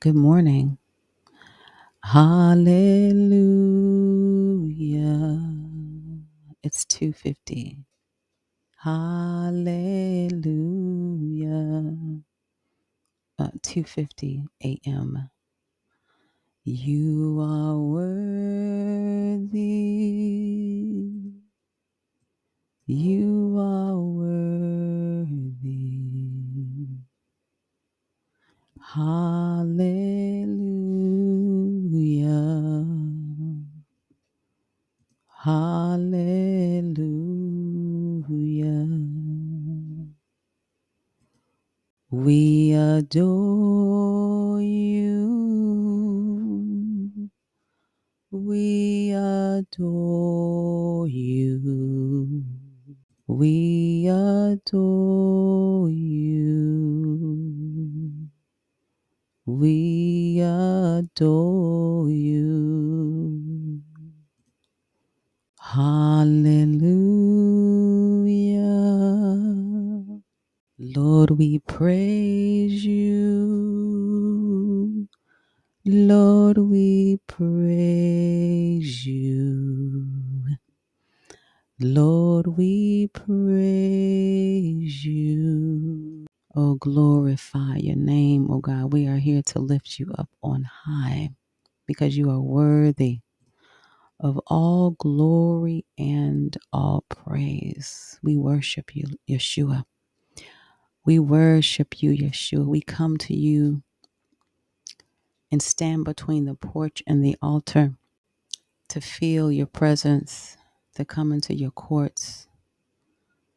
[0.00, 0.78] Good morning.
[2.04, 3.42] Hallelujah.
[6.62, 7.84] It's 2:50.
[8.78, 10.36] Hallelujah.
[13.38, 15.30] Uh, 2:50 a.m.
[16.64, 19.58] You are worthy.
[22.86, 24.67] You are worthy.
[28.94, 30.46] Hallelujah.
[35.44, 36.98] Hallelujah.
[42.10, 45.28] We adore you.
[48.30, 52.44] We adore you.
[53.28, 56.67] We adore you.
[59.48, 63.82] We adore you.
[65.60, 66.92] Hallelujah.
[70.78, 73.38] Lord, we praise you.
[75.86, 80.08] Lord, we praise you.
[81.80, 86.07] Lord, we praise you.
[86.58, 88.92] Oh, glorify your name, oh God.
[88.92, 91.30] We are here to lift you up on high
[91.86, 93.20] because you are worthy
[94.20, 98.20] of all glory and all praise.
[98.22, 99.84] We worship you, Yeshua.
[101.06, 102.66] We worship you, Yeshua.
[102.66, 103.82] We come to you
[105.52, 107.94] and stand between the porch and the altar
[108.90, 110.56] to feel your presence,
[110.96, 112.48] to come into your courts,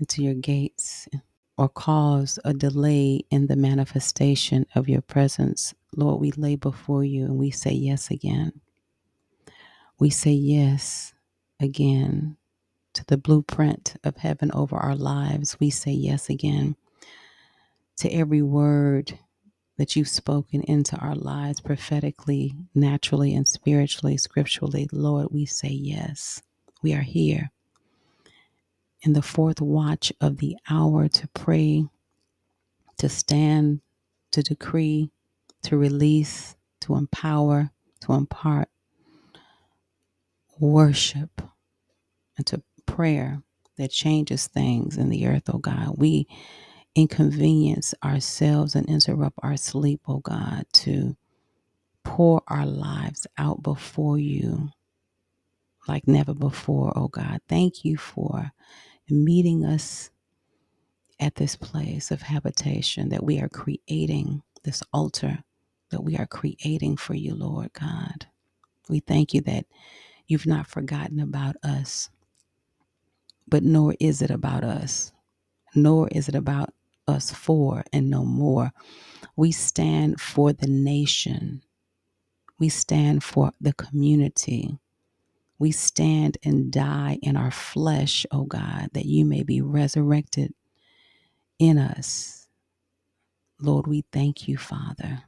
[0.00, 1.08] into your gates,
[1.56, 5.74] or cause a delay in the manifestation of your presence.
[5.96, 8.52] Lord, we lay before you and we say yes again.
[9.98, 11.14] We say yes
[11.60, 12.36] again
[12.94, 15.58] to the blueprint of heaven over our lives.
[15.60, 16.76] We say yes again
[17.98, 19.18] to every word
[19.78, 24.88] that you've spoken into our lives prophetically, naturally, and spiritually, scripturally.
[24.92, 26.42] Lord, we say yes.
[26.82, 27.50] We are here
[29.02, 31.86] in the fourth watch of the hour to pray,
[32.98, 33.80] to stand,
[34.32, 35.10] to decree,
[35.64, 37.70] to release, to empower,
[38.02, 38.68] to impart
[40.60, 41.42] worship,
[42.38, 43.42] and to prayer
[43.78, 45.96] that changes things in the earth, oh God.
[45.98, 46.26] We
[46.94, 51.16] inconvenience ourselves and interrupt our sleep, oh God, to
[52.04, 54.70] pour our lives out before you
[55.88, 57.40] like never before, oh God.
[57.48, 58.52] Thank you for
[59.12, 60.10] meeting us
[61.20, 65.44] at this place of habitation that we are creating, this altar
[65.90, 68.26] that we are creating for you, Lord God.
[68.88, 69.66] We thank you that
[70.28, 72.10] you've not forgotten about us,
[73.48, 75.12] but nor is it about us,
[75.74, 76.74] nor is it about
[77.08, 78.72] us for and no more.
[79.36, 81.62] We stand for the nation,
[82.58, 84.78] we stand for the community.
[85.62, 90.54] We stand and die in our flesh, O God, that you may be resurrected
[91.56, 92.48] in us.
[93.60, 95.22] Lord, we thank you, Father.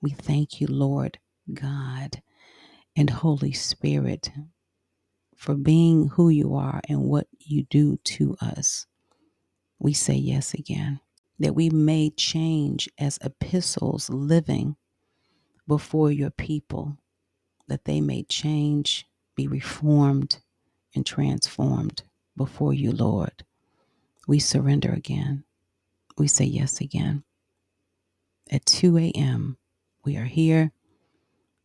[0.00, 1.18] We thank you, Lord
[1.52, 2.22] God
[2.94, 4.30] and Holy Spirit,
[5.36, 8.86] for being who you are and what you do to us.
[9.80, 11.00] We say yes again,
[11.40, 14.76] that we may change as epistles living
[15.66, 16.98] before your people,
[17.66, 20.40] that they may change, be reformed,
[20.94, 22.02] and transformed
[22.36, 23.44] before you, Lord.
[24.28, 25.44] We surrender again.
[26.18, 27.24] We say yes again.
[28.50, 29.58] At 2 a.m.,
[30.04, 30.72] we are here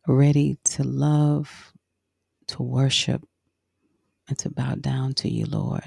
[0.08, 1.72] ready to love,
[2.48, 3.22] to worship,
[4.28, 5.84] and to bow down to you, Lord.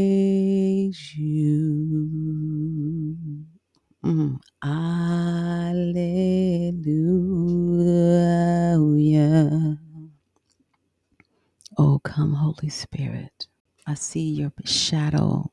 [1.17, 2.24] you.
[12.55, 13.49] Holy Spirit.
[13.87, 15.53] I see your shadow,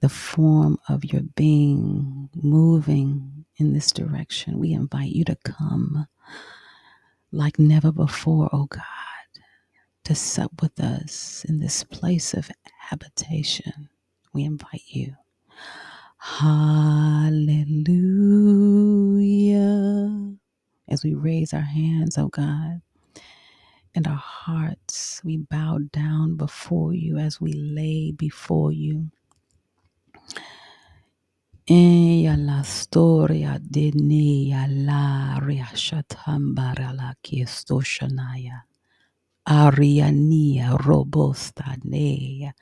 [0.00, 4.58] the form of your being moving in this direction.
[4.60, 6.06] We invite you to come
[7.32, 8.82] like never before, oh God,
[10.04, 12.50] to sup with us in this place of
[12.90, 13.90] habitation.
[14.34, 15.14] We invite you.
[16.18, 17.66] Hallelujah.
[20.88, 22.82] As we raise our hands, oh God,
[23.94, 29.10] and our hearts, we bow down before you as we lay before you.
[31.68, 38.62] Ella la storia de nia la riashatambara la kiestoshanaya.
[39.48, 42.52] Ariania robusta nea.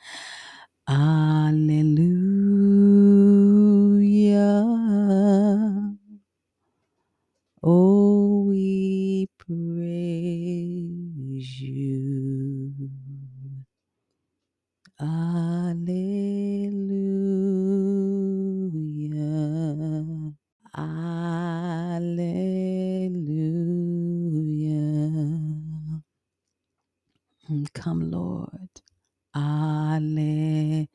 [27.81, 28.71] Come, Lord.
[29.37, 30.88] Alleluia.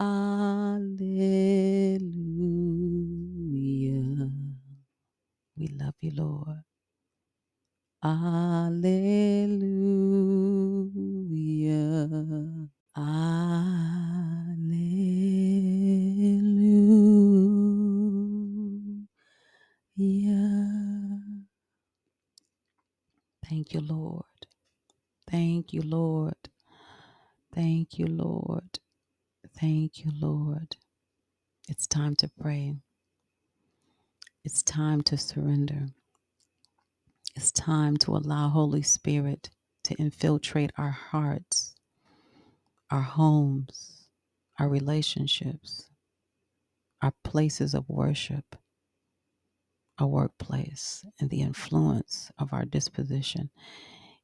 [0.00, 0.40] Alleluia.
[5.56, 6.62] We love you, Lord.
[8.04, 8.43] Alleluia.
[23.54, 24.24] Thank you, Lord.
[25.30, 26.34] Thank you, Lord.
[27.54, 28.80] Thank you, Lord.
[29.60, 30.76] Thank you, Lord.
[31.68, 32.76] It's time to pray.
[34.44, 35.88] It's time to surrender.
[37.36, 39.50] It's time to allow Holy Spirit
[39.84, 41.74] to infiltrate our hearts,
[42.90, 44.06] our homes,
[44.58, 45.86] our relationships,
[47.02, 48.56] our places of worship,
[49.98, 53.50] our workplace, and the influence of our disposition.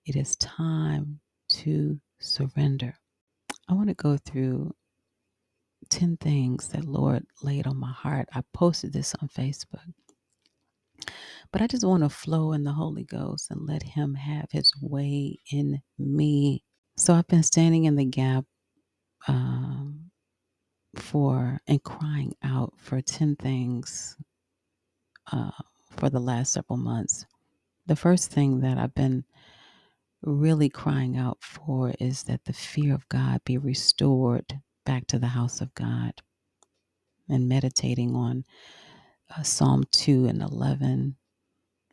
[0.07, 1.21] It is time
[1.51, 2.95] to surrender.
[3.69, 4.75] I want to go through
[5.91, 8.29] 10 things that Lord laid on my heart.
[8.35, 9.93] I posted this on Facebook.
[11.53, 14.73] But I just want to flow in the Holy Ghost and let Him have His
[14.83, 16.65] way in me.
[16.97, 18.45] So I've been standing in the gap
[19.29, 20.11] um,
[20.97, 24.17] for and crying out for 10 things
[25.33, 25.51] uh,
[25.97, 27.27] for the last several months.
[27.87, 29.25] The first thing that I've been
[30.23, 35.29] really crying out for is that the fear of God be restored back to the
[35.29, 36.13] house of God
[37.29, 38.45] and meditating on
[39.37, 41.17] uh, Psalm 2 and 11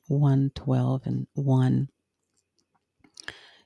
[0.08, 1.90] 1, 12, and 1.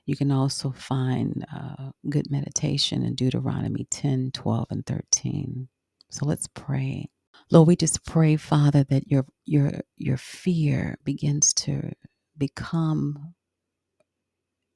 [0.04, 5.68] You can also find uh, good meditation in Deuteronomy 10, 12, and 13.
[6.10, 7.08] So let's pray.
[7.52, 11.92] Lord, we just pray, Father, that your your your fear begins to
[12.38, 13.34] become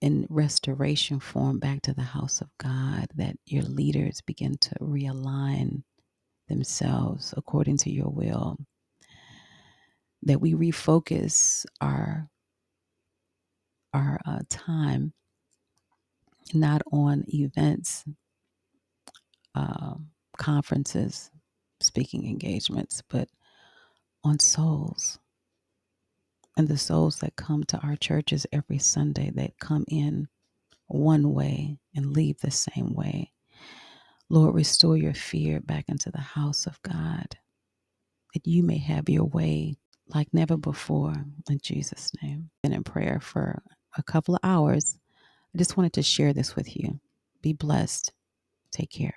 [0.01, 5.85] in restoration form back to the house of God, that your leaders begin to realign
[6.49, 8.59] themselves according to your will,
[10.23, 12.29] that we refocus our
[13.95, 15.13] our uh, time
[16.55, 18.05] not on events,
[19.55, 19.95] uh,
[20.39, 21.31] conferences,
[21.97, 23.27] speaking engagements, but
[24.23, 25.19] on souls
[26.59, 30.29] and the souls that come to our churches every Sunday that come in
[30.89, 33.33] one way and leave the same way.
[34.29, 37.39] Lord, restore your fear back into the house of God
[38.35, 39.77] that you may have your way
[40.09, 41.15] like never before
[41.49, 42.51] in Jesus' name.
[42.63, 43.63] Been in prayer for
[43.97, 44.99] a couple of hours.
[45.55, 47.01] I just wanted to share this with you.
[47.41, 48.13] Be blessed.
[48.71, 49.15] Take care.